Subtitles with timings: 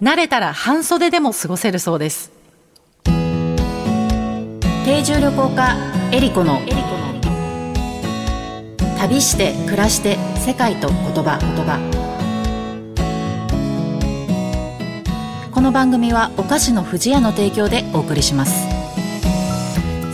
[0.00, 2.30] 慣れたら半袖でも過ごせるそうです。
[3.04, 5.76] 定住旅行家
[6.12, 6.60] エリコの
[8.96, 11.80] 旅して暮らして世界と言葉言葉。
[15.52, 18.68] この番組はお菓子の不二家の提供でお送りします。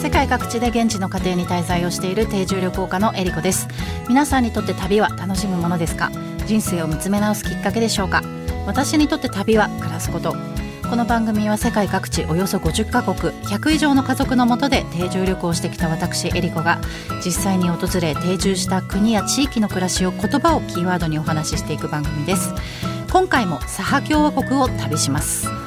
[0.00, 3.68] 世界各地で現地の家庭に滞在をしている定住旅行家のエリコです。
[4.08, 6.10] 皆さんにとって旅は楽しむものですか？
[6.46, 8.22] 人生を見つめ直すきっかけでしょうか？
[8.66, 10.34] 私にとって旅は暮らすこと。
[10.88, 16.80] この番組は世界各地およそ50カ国100以上の家族のもとで定住旅行してきた私エリコが
[17.24, 22.52] 実際に訪れ定住した国や地域の暮らしを言葉をキーワードにお話ししていく番組です。
[23.10, 25.63] 今回もサハ共和国を旅します。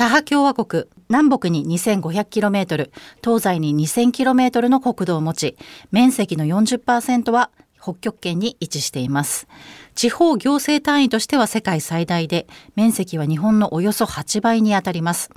[0.00, 2.90] サハ共和国南北に 2500km
[3.22, 5.58] 東西に 2000km の国土を持ち
[5.92, 9.46] 面積の40%は北極圏に位置しています。
[9.94, 15.30] 地方行政単位としては世界最大で面積は日本のおよそ8倍にあたります。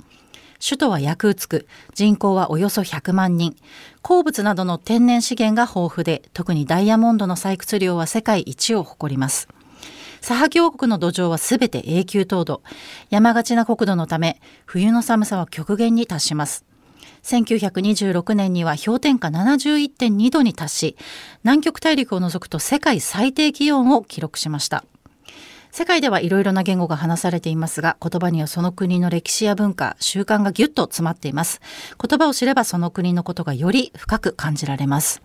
[0.66, 3.54] 首都はヤクーツク人口はおよそ100万人。
[4.00, 9.46] 鉱物などの天然資源が豊富で特にダイヤモンドの採掘量は世界一を誇ります。
[10.24, 12.62] サハ共和国の土壌はすべて永久凍土。
[13.10, 16.64] 山がちな国土のため、冬の寒さは極限に達します。
[17.24, 20.96] 1926年には氷点下71.2度に達し、
[21.42, 24.86] 南極大陸を除くと世界最低気温を記録しました。
[25.70, 31.60] 世界ではいろいろな言語が話されていますが、言葉にはその国の歴史や文化、習慣がぎゅっと詰まっています。
[32.02, 35.20] 言葉を知ればその国のことがより深く感じられます。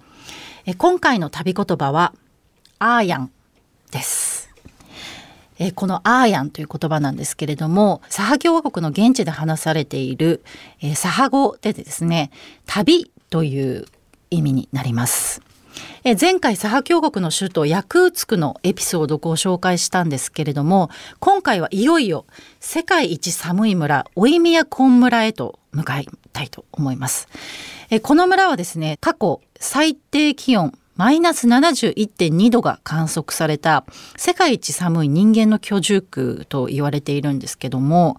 [0.66, 2.14] え今回の旅言葉は、
[2.80, 3.32] アーヤン
[3.92, 4.49] です。
[5.60, 10.42] えこのアーヤンという言葉なんですけれども、サハ共和国の現地で話されている、
[10.82, 12.32] えサハ語でですね、
[12.66, 13.86] 旅という
[14.32, 15.42] 意味になります。
[16.04, 20.90] え前回サハ共和国の首都ヤクーツクのエピソードをご紹介したんですけれども
[21.20, 22.26] 今回はいよいよ
[22.60, 27.28] 世界一寒い村オイミヤコン村へと向かいたいと思います
[27.90, 33.86] えこの村はですね過去最低気温マイナス71.2度が観測された
[34.18, 38.18] 世界一寒い人間の居住区と言われているんですけども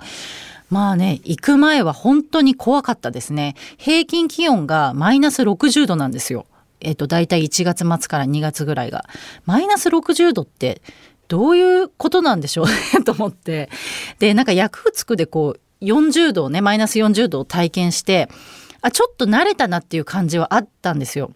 [0.70, 3.54] まあね、行く前は本当に怖かったですね。
[3.76, 6.46] 平均気温がマイナス60度なんですよ。
[6.80, 9.04] えっ、と、大体1月末から2月ぐらいが。
[9.46, 10.80] マイナス60度って
[11.26, 12.72] どういうことなんでしょうね
[13.04, 13.68] と思って。
[14.20, 18.28] で、なんかヤクーツクでこう40度をね、マイナス40度を体験して、
[18.80, 21.32] あ、ちょっと慣れたなっていう感じはあったんですよ。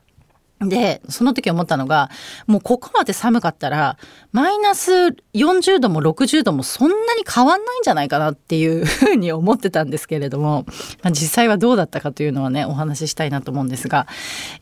[0.69, 2.11] で、その時思ったのが、
[2.47, 3.97] もうここまで寒かったら、
[4.33, 4.93] マイナス
[5.35, 10.65] 40度も60度もそんなに変わんないんじゃないかなっていう ふうに思ってたんですけれども、
[11.03, 14.07] まあ、実際はどうだったかというのはね、お話ししたいなと思うんですが、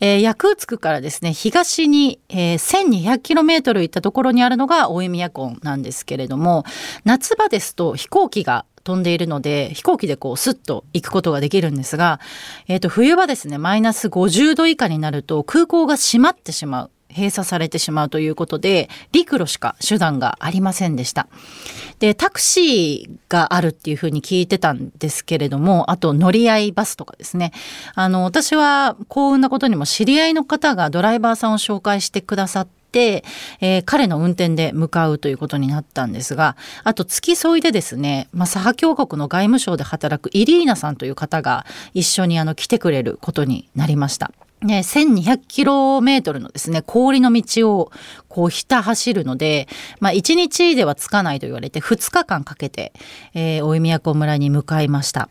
[0.00, 6.64] えー、ヤクーツクからですね、東に、えー、1200km 行ったところにあるのが大江宮港なんですけれども、
[7.04, 12.20] 夏場ですと飛行機が飛んでいるので飛行機でこうスッと行くことができるんですが、
[12.68, 21.28] えー、と冬場ですねマイナス50度以下になると空港が閉まってしまう閉鎖されてしまうということで陸路しか手段がありませんでした。
[21.98, 27.52] でタクシーがあるっていうふうに聞いてたんですけれどもあと乗り合いバスとかですね
[27.94, 32.81] あの私は幸運なことにも知り合いの方がドライバーさんを紹介してくださって、
[33.60, 44.32] えー、彼の運転で向かうということになったんですが、あと付き添いでですね、まあ、サハ共和国の外務省で働くイリーナさんという方が一緒にあの来てくれることになりました。
[44.62, 47.92] ね、1200km のですね、氷の道を
[48.28, 49.68] こうひた走るので、
[50.00, 52.92] まあ1日では着かないと言われて2日間かけて、
[53.34, 55.28] えー、大宮古村に向かいました。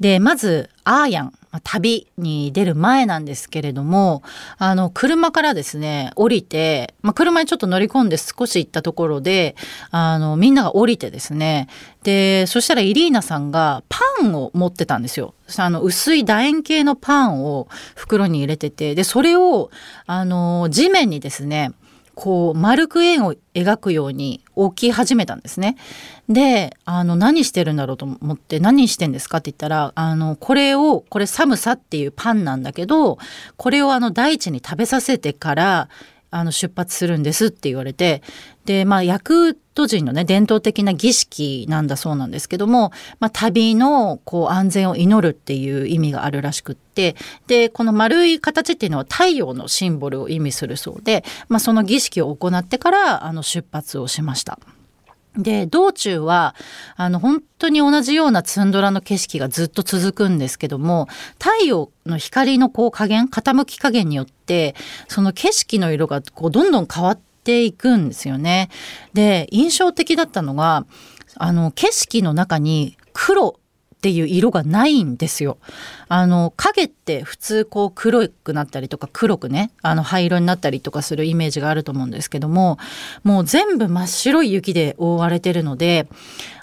[0.00, 1.34] で、まず、アーヤン。
[1.60, 4.22] 旅に出る前なんですけれども、
[4.58, 9.54] あの、車からですね、降りて、まあ、車にちょっと乗り込んで少し行ったところで、
[9.90, 11.68] あの、みんなが降りてですね、
[12.02, 15.34] で、そしたらイリーナさんがパンを持ってたんですよ。
[15.56, 19.70] あの、薄い楕円形のパンを袋に入れてて、で、それを、
[20.06, 21.72] あの、地面にですね、
[22.14, 25.76] こう丸く円を描くように置き始めたんですね。
[26.28, 33.18] であの何してるんだろうと思って何してんですかって言ったらあのこれをこれ寒さっていうパンなんだけど
[33.56, 35.88] これをあの大地に食べさせてから
[36.32, 38.22] あの出発するんですって言われて
[38.64, 42.90] でまあヤクト人のね伝統的な儀式なんだそうなんですけども、
[43.20, 54.58] まあ、旅のこう安全を祈るっていう意味があるらしくってでこの丸い形っていうのは太陽のシンボルを意味するそうで、まあ、その儀式を行ってからあの出発をしました。
[55.36, 56.54] で、道中は、
[56.96, 61.08] あの、本当に同じようなツンドラの景色がずっと続くんですけども、
[61.38, 64.74] 太陽の光のこう加減、傾き加減によって、
[65.08, 68.68] その景色の色がこうどんどん変わっていくんですよね。
[69.14, 70.84] で、印象的だったのが、
[71.36, 73.58] あの、景色の中に黒
[74.02, 75.58] っていう色がないんですよ。
[76.08, 82.78] あの影って普通こう黒くなったりとか黒くねあの灰色になったりとかするイメージがあると思うんですけども
[83.22, 86.08] もう全部真っ白い雪で覆われてるので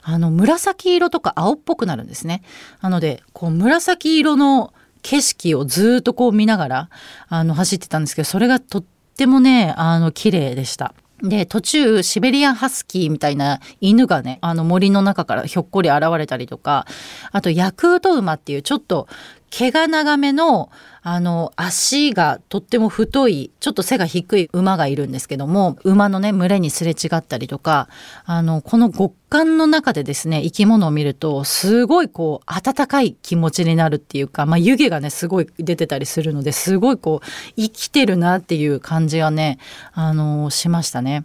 [0.02, 2.44] あの紫色とか青っぽくなるんですね。
[2.82, 6.90] なのでこう紫色の景色をずっとこう見ながら
[7.30, 8.84] あの走ってたんですけどそれがとっ
[9.16, 10.94] てもねあの綺麗でした。
[11.22, 16.86] で、途中、シベリアンハスキーみたいな犬がね、あの森の中からひょっこり現れたりとか、
[17.32, 19.08] あと、ヤクート馬っていうちょっと
[19.50, 20.70] 毛が長めの、
[21.02, 27.88] あの、足がとっても太い、ちょっと背が低い馬がいるんですけども、馬のね、群れにすれ違ったりとか、
[28.26, 39.58] あの、この極寒の中でですね、生き物を見ると、すごいこう、温かい気持ちになるっていうか、まあ、湯気がね、すごい出てたりするので、すごいこう、生きてるなっていう感じはね、
[39.94, 41.24] あの、しましたね。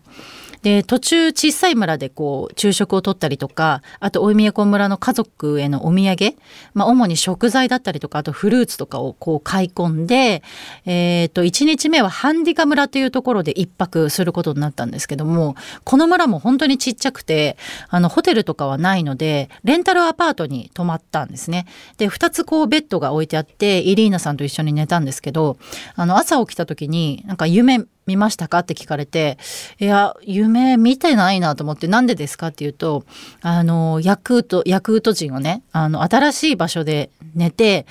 [0.65, 6.37] で途中小さい村でこう昼食をとったりとかあと大宮古村の家族へのお土産、
[6.73, 10.43] まあ、主に食材だったりとかあとフルーツとかをこう買い込んで、
[10.87, 17.59] えー、と1日目はハンディカ村というところで1泊することになったんですけどもこの村も本当にちっちゃくて
[17.91, 21.67] あのホテルとかはないのでレンタルアパートに泊まったんですね。
[21.99, 25.59] で2つこうベッドが置いてあってイリーナさんと一緒に寝たんですけど
[25.95, 28.61] あの朝起きた時になんか夢見ましたか？
[28.61, 29.39] って聞かれて、
[29.79, 33.05] いや、夢見てないなと思って、なんでですかっていうと、
[33.41, 37.87] あの、ヤクート、ヤクート人をね、あの、新しい場所で寝て、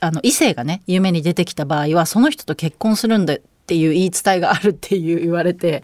[0.00, 3.38] あの、異性がね、夢に出てきた場合は、その人と結婚するんだっ
[3.68, 5.82] ていう言い伝えがあるっていう言われて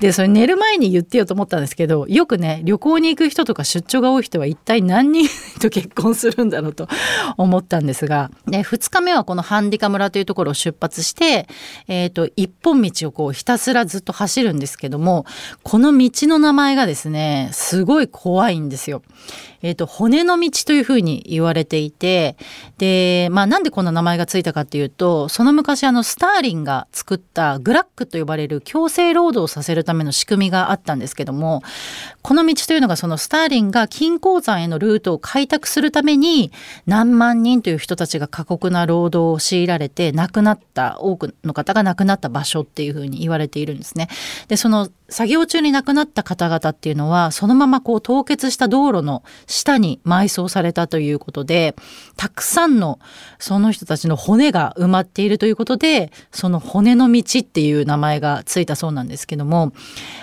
[0.00, 5.28] でそれ寝る前に言ってよと思ったんですけどよくね旅行に行く人とか出張が多い人は一体何人
[5.60, 6.88] と結婚するんだろうと
[7.36, 11.46] 思ったんですがで2日目はこのハンディカ村というところを出発して、
[11.86, 15.26] えーと、一本道をこうひたすらずっと走るんですけども
[15.62, 19.02] この道の名前がですねすごい怖いんですよ。
[19.62, 22.36] えーと、骨の道というふうに言われていて
[22.78, 31.62] で、まあ、なんでこんな名前がついたかっていうとその昔あのスターリンが作ったグラックと呼ばれる強制労働をさせるための仕組みがあったんですけども
[32.22, 36.52] この道というのがそのスターリンが金鉱山へのルートを開拓するために
[36.86, 44.08] 何万人という人たちが過酷な労働を強いられて亡くなった多くの方が亡くなった場所っていうふうに言われているんですね。
[44.48, 51.74] でその作業中に亡くなった方々っていうのはそのままこう凍結した道路の下に埋葬されたということで
[52.16, 53.00] たくさんの
[53.38, 59.72] その人たちの骨が埋まっているということでその骨の道っていう名前がついたそうなんですけども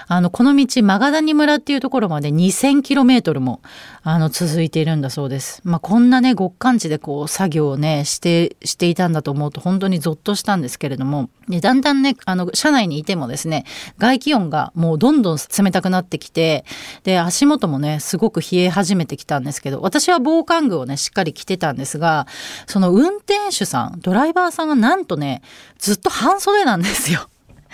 [0.09, 3.61] あのこの道マガダニ村っていうところまで 2,000km も
[4.03, 5.61] あの続いているんだそうです。
[5.65, 13.65] まあ、こんなね極寒地でこう作業をねしてしていたんだと思うと本当にゾッとしたんですけれどもでだんだんねあの車内にいてもですね
[13.97, 16.63] 外気温がもうどんどん冷たくなってきて
[17.03, 22.27] で足元もねすごく冷え始めてきたんですけど私は防寒具をねしっかり着てたんですが
[22.65, 25.41] その運転手さんドライバーさんがなんとね
[25.79, 27.27] ずっと半袖なんですよ。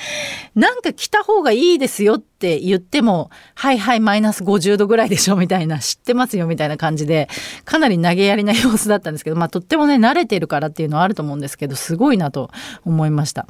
[0.55, 7.29] なんか着た方がいいですよって言っても、はいはいマイナス50度ぐらいでしょみたいな、知ってますよみたいな感じで、
[7.65, 12.49] かなり投げやりな様子だったんですけど、まあとってもね、慣れてるからっていうのはあると思うんですけど、すごいなと
[12.85, 13.47] 思いました。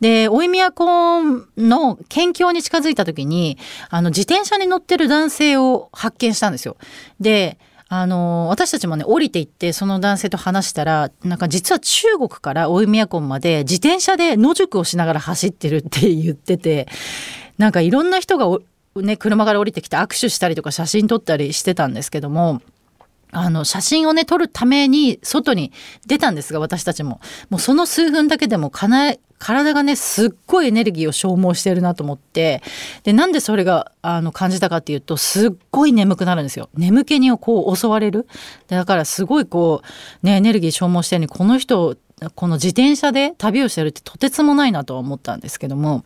[0.00, 3.58] で、大井宮湖の県境に近づいた時に、
[3.90, 6.76] あの、自転車に乗ってる男性を発見したんですよ。
[7.20, 7.58] で、
[7.90, 16.86] あの私たちもね降りていってその男性と話したらなんか実は中国から大宮港まで自転車で野宿をしながら走ってるって言ってて
[17.56, 18.58] なんかいろんな人が
[18.96, 22.60] ね車から降りてきて握手したりとか写真撮ったりしてたんですけども
[23.30, 25.72] あの、写真をね、撮るために外に
[26.06, 27.20] 出たんですが、私たちも。
[27.50, 32.62] もうその数分だけでもかな体がね、すっごいエネルギーを消耗してるなと思って、
[33.02, 36.68] で、なんでそれが、あの、感じたかっていうと、すっごい眠くなるんですよ。
[36.74, 38.26] 眠気にこう襲われる。
[38.68, 39.82] だからすごいこ
[40.22, 41.96] う、ね、エネルギー消耗してるのに、この人、
[42.34, 46.04] この自転車で旅をしてるってとてつもないなとは思ったんですけども。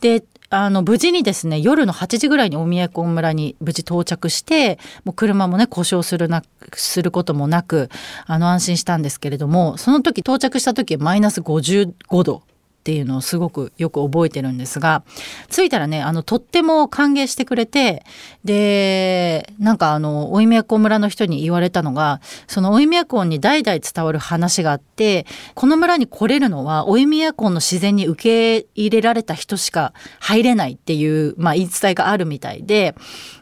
[0.00, 0.22] で、
[0.52, 6.42] あの無事にですね夜の8時ぐらいに大宮古村に無事到着してもう車もね故障するな
[6.74, 7.88] することもなく
[8.26, 12.42] あの安心したんですけれどもその時到着した時マイナス55度
[12.80, 15.04] っていうのをすごくよく覚えてるんですが
[15.50, 18.04] 着いたらねあのとっても歓迎してくれて
[18.42, 32.94] でなんかあの老宮港村の人に言われたのがその老宮港に代々伝わる話があってこの村に来れるのは老宮港の自然に受け入れられた人しか入れないっていう、まあ、言い伝えがあるみたいで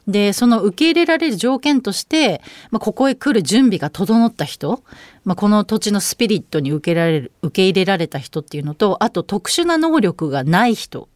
[0.09, 4.83] でその受け入れられる条件として、まあ、ここへ来る準備が整った人、
[5.25, 11.09] まあ、この土地のスピリットに受けられる受け入れられた人っていうのとあと特殊な能力がない人。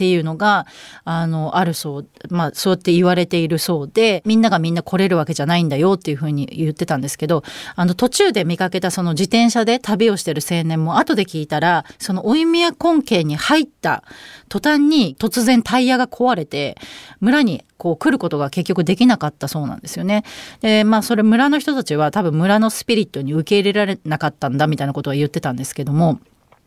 [0.00, 0.66] っていうのが
[1.04, 7.42] あのあるそうまあそうやって言われているそうでみんながみんな来れるわけじゃないんだよっていうふうに言ってたんですけど
[7.76, 14.04] あの途中で見かけたその自転車で旅をしてる青年も後で聞いたらその老宮根系に入った
[14.48, 16.78] 途端に突然タイヤが壊れて
[17.20, 20.24] 村にこう来ることが結局できなかったそうなんですよね。
[20.62, 26.20] でまあそれ村の人たちは多分村のスピリットに受け入れられなかったんだみたいなことは言ってたんですけども。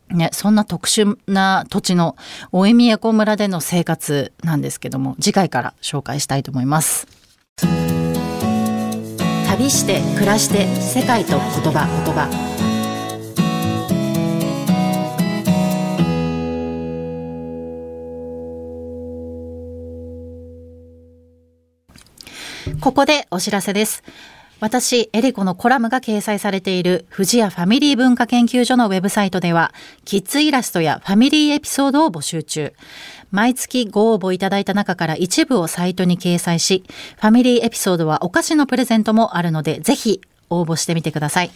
[0.09, 2.15] ね、そんな特殊な土地の
[2.51, 7.07] 大江宮古村での生活なんですけども次回から紹介したいと思います。
[9.47, 11.39] 旅して暮らして世界と言
[11.71, 12.27] 葉言葉。
[22.81, 24.03] ここでお知らせです。
[24.63, 29.73] 私、エリコのコラムが掲載されている富士屋ファミリー文化研究所のウェブサイトでは、
[30.05, 32.73] キッズイラストやファミリーエピソードを募集中。
[33.29, 36.85] 毎月ご応募いただいた中から一部をサイトに掲載し、
[37.17, 41.51] ファミリーエピソードはお菓子のプレゼントもあるので、ぜひ応募してみてください。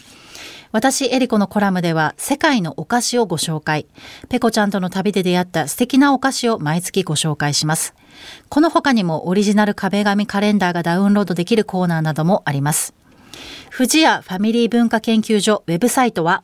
[0.72, 3.88] 私、エリコのコラムでは世界のお菓子をご紹介。
[4.30, 7.94] ペコちゃんとの旅で出会った素敵なお菓子を毎月ご紹介します。
[8.50, 12.94] この他にもオリジナル壁紙カレンダーがダウンロードできるコーナーなどもあります。
[13.75, 16.44] 富士屋ファミリー文化研究所ウェブサイトは、